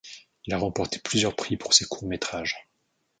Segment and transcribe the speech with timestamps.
[0.47, 2.67] Il a remporté plusieurs prix pour ses courts métrages.